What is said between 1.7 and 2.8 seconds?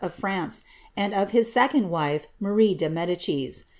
wife, 3Iarie